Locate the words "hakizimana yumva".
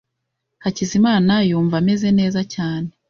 0.63-1.75